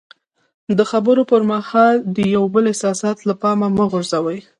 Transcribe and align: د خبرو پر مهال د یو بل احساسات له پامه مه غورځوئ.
د 0.77 0.79
خبرو 0.91 1.23
پر 1.31 1.41
مهال 1.51 1.95
د 2.15 2.17
یو 2.35 2.43
بل 2.53 2.63
احساسات 2.71 3.17
له 3.27 3.33
پامه 3.41 3.67
مه 3.77 3.85
غورځوئ. 3.91 4.39